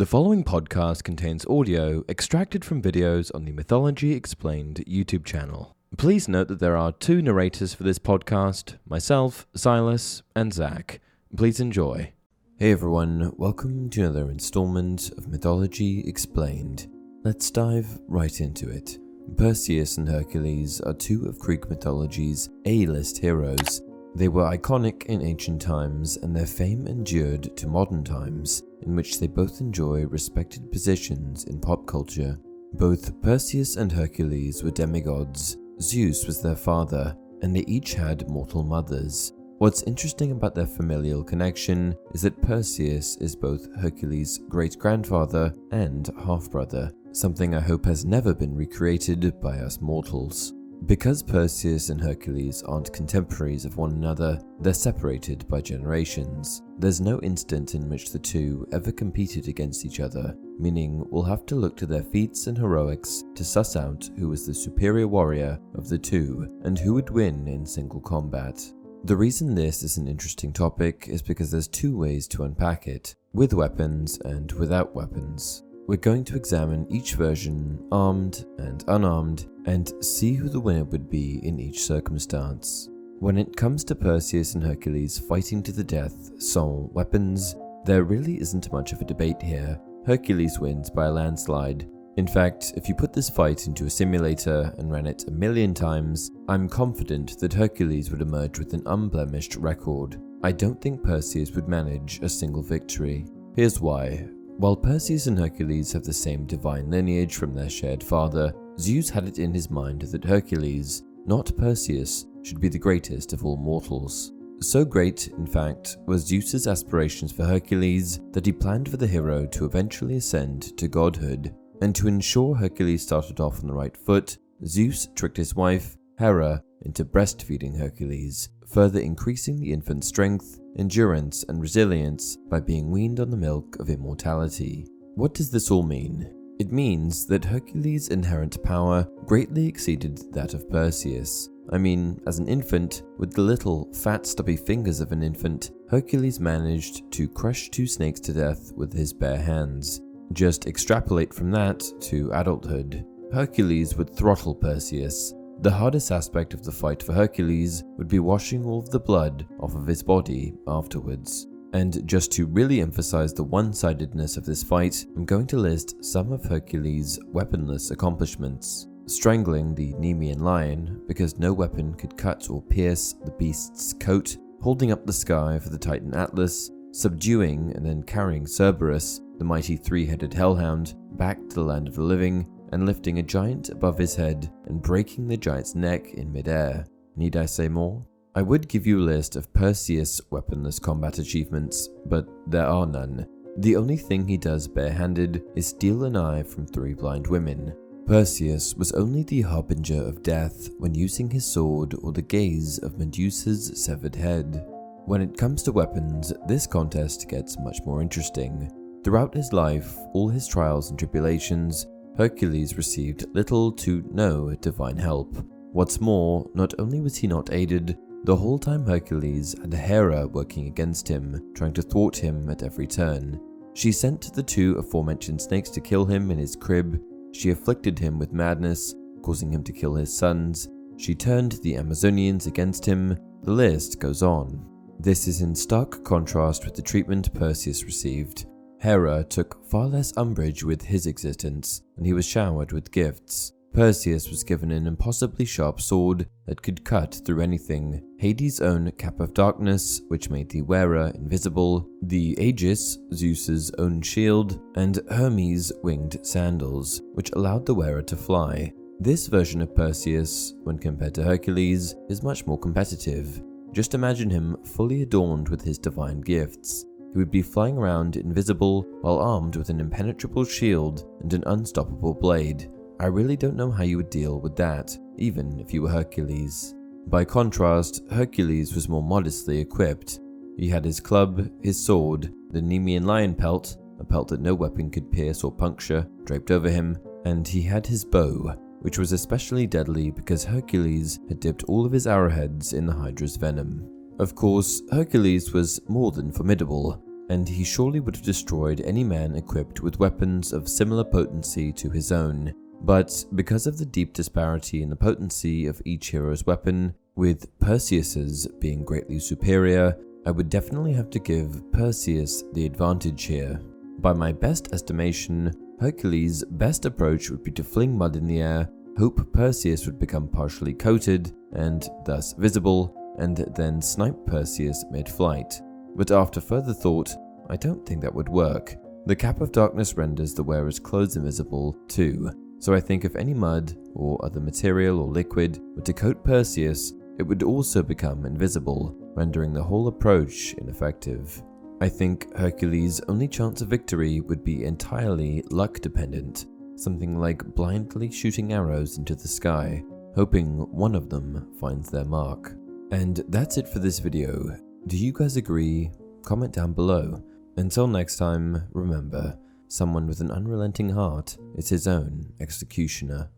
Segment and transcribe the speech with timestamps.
[0.00, 5.76] The following podcast contains audio extracted from videos on the Mythology Explained YouTube channel.
[5.98, 11.02] Please note that there are two narrators for this podcast myself, Silas, and Zach.
[11.36, 12.14] Please enjoy.
[12.56, 16.88] Hey everyone, welcome to another installment of Mythology Explained.
[17.22, 18.96] Let's dive right into it.
[19.36, 23.82] Perseus and Hercules are two of Greek mythology's A list heroes.
[24.14, 29.20] They were iconic in ancient times, and their fame endured to modern times in which
[29.20, 32.38] they both enjoy respected positions in pop culture.
[32.72, 35.56] Both Perseus and Hercules were demigods.
[35.80, 39.32] Zeus was their father, and they each had mortal mothers.
[39.58, 46.08] What's interesting about their familial connection is that Perseus is both Hercules' great grandfather and
[46.24, 50.54] half brother, something I hope has never been recreated by us mortals.
[50.86, 56.62] Because Perseus and Hercules aren't contemporaries of one another, they're separated by generations.
[56.78, 61.44] There's no instant in which the two ever competed against each other, meaning we'll have
[61.46, 65.60] to look to their feats and heroics to suss out who was the superior warrior
[65.74, 68.60] of the two and who would win in single combat.
[69.04, 73.14] The reason this is an interesting topic is because there's two ways to unpack it
[73.32, 75.62] with weapons and without weapons.
[75.90, 81.10] We're going to examine each version, armed and unarmed, and see who the winner would
[81.10, 82.88] be in each circumstance.
[83.18, 88.40] When it comes to Perseus and Hercules fighting to the death, soul, weapons, there really
[88.40, 89.80] isn't much of a debate here.
[90.06, 91.90] Hercules wins by a landslide.
[92.18, 95.74] In fact, if you put this fight into a simulator and ran it a million
[95.74, 100.22] times, I'm confident that Hercules would emerge with an unblemished record.
[100.44, 103.26] I don't think Perseus would manage a single victory.
[103.56, 104.28] Here's why.
[104.60, 109.26] While Perseus and Hercules have the same divine lineage from their shared father, Zeus had
[109.26, 114.32] it in his mind that Hercules, not Perseus, should be the greatest of all mortals.
[114.60, 119.46] So great, in fact, was Zeus's aspirations for Hercules that he planned for the hero
[119.46, 121.54] to eventually ascend to godhood.
[121.80, 124.36] And to ensure Hercules started off on the right foot,
[124.66, 131.60] Zeus tricked his wife, Hera, into breastfeeding Hercules, further increasing the infant's strength, endurance, and
[131.60, 134.86] resilience by being weaned on the milk of immortality.
[135.14, 136.32] What does this all mean?
[136.60, 141.48] It means that Hercules' inherent power greatly exceeded that of Perseus.
[141.72, 146.38] I mean, as an infant, with the little, fat, stubby fingers of an infant, Hercules
[146.40, 150.00] managed to crush two snakes to death with his bare hands.
[150.32, 153.06] Just extrapolate from that to adulthood.
[153.32, 155.32] Hercules would throttle Perseus,
[155.62, 159.46] the hardest aspect of the fight for Hercules would be washing all of the blood
[159.60, 161.46] off of his body afterwards.
[161.74, 166.02] And just to really emphasize the one sidedness of this fight, I'm going to list
[166.02, 168.88] some of Hercules' weaponless accomplishments.
[169.06, 174.92] Strangling the Nemean lion, because no weapon could cut or pierce the beast's coat, holding
[174.92, 180.06] up the sky for the Titan Atlas, subduing and then carrying Cerberus, the mighty three
[180.06, 184.14] headed hellhound, back to the land of the living, and lifting a giant above his
[184.14, 186.86] head and breaking the giant's neck in midair.
[187.16, 188.04] Need I say more?
[188.34, 193.26] I would give you a list of Perseus' weaponless combat achievements, but there are none.
[193.58, 197.74] The only thing he does barehanded is steal an eye from three blind women.
[198.06, 202.98] Perseus was only the harbinger of death when using his sword or the gaze of
[202.98, 204.64] Medusa's severed head.
[205.06, 208.70] When it comes to weapons, this contest gets much more interesting.
[209.02, 211.86] Throughout his life, all his trials and tribulations,
[212.20, 215.42] Hercules received little to no divine help.
[215.72, 220.66] What's more, not only was he not aided, the whole time Hercules had Hera working
[220.66, 223.40] against him, trying to thwart him at every turn.
[223.72, 227.00] She sent the two aforementioned snakes to kill him in his crib,
[227.32, 232.46] she afflicted him with madness, causing him to kill his sons, she turned the Amazonians
[232.46, 234.62] against him, the list goes on.
[234.98, 238.44] This is in stark contrast with the treatment Perseus received.
[238.80, 243.52] Hera took far less umbrage with his existence, and he was showered with gifts.
[243.74, 249.20] Perseus was given an impossibly sharp sword that could cut through anything, Hades' own Cap
[249.20, 256.18] of Darkness, which made the wearer invisible, the Aegis, Zeus's own shield, and Hermes' winged
[256.22, 258.72] sandals, which allowed the wearer to fly.
[258.98, 263.42] This version of Perseus, when compared to Hercules, is much more competitive.
[263.72, 266.86] Just imagine him fully adorned with his divine gifts.
[267.12, 272.14] He would be flying around invisible while armed with an impenetrable shield and an unstoppable
[272.14, 272.70] blade.
[273.00, 276.74] I really don't know how you would deal with that, even if you were Hercules.
[277.08, 280.20] By contrast, Hercules was more modestly equipped.
[280.56, 284.90] He had his club, his sword, the Nemean lion pelt, a pelt that no weapon
[284.90, 289.66] could pierce or puncture, draped over him, and he had his bow, which was especially
[289.66, 293.88] deadly because Hercules had dipped all of his arrowheads in the Hydra's venom.
[294.20, 297.02] Of course, Hercules was more than formidable.
[297.30, 301.88] and he surely would have destroyed any man equipped with weapons of similar potency to
[301.88, 302.52] his own.
[302.82, 308.48] But because of the deep disparity in the potency of each hero's weapon, with Perseus's
[308.58, 309.96] being greatly superior,
[310.26, 313.60] I would definitely have to give Perseus the advantage here.
[314.00, 318.68] By my best estimation, Hercules' best approach would be to fling mud in the air,
[318.98, 325.60] hope Perseus would become partially coated and thus visible, and then snipe Perseus mid flight.
[325.94, 327.14] But after further thought,
[327.48, 328.76] I don't think that would work.
[329.06, 333.34] The Cap of Darkness renders the wearer's clothes invisible too, so I think if any
[333.34, 338.94] mud or other material or liquid were to coat Perseus, it would also become invisible,
[339.14, 341.42] rendering the whole approach ineffective.
[341.80, 346.46] I think Hercules' only chance of victory would be entirely luck dependent,
[346.76, 349.82] something like blindly shooting arrows into the sky,
[350.14, 352.54] hoping one of them finds their mark.
[352.90, 354.56] And that's it for this video.
[354.86, 355.90] Do you guys agree?
[356.22, 357.22] Comment down below.
[357.56, 359.38] Until next time, remember,
[359.68, 363.30] someone with an unrelenting heart is his own executioner.